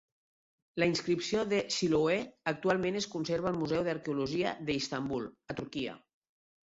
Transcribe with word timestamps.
La 0.83 0.87
inscripció 0.91 1.43
de 1.49 1.59
Siloé 1.75 2.17
actualment 2.53 2.97
es 3.01 3.09
conserva 3.17 3.51
al 3.51 3.59
Museu 3.65 3.87
d'Arqueologia 3.89 4.55
de 4.71 4.79
Istanbul, 4.81 5.29
a 5.55 5.59
Turquia. 5.61 5.95